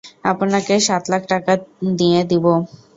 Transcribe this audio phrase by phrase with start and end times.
[0.31, 1.53] আপনাকে সাত লাখ টাকা
[1.97, 2.45] নিয়ে দিব।